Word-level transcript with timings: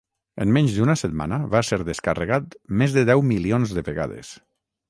En 0.45 0.49
menys 0.55 0.77
d'una 0.77 0.95
setmana 1.01 1.39
va 1.51 1.61
ser 1.69 1.79
descarregat 1.91 2.57
més 2.83 2.97
de 2.99 3.07
deu 3.11 3.25
milions 3.35 3.79
de 3.81 3.89
vegades. 3.93 4.35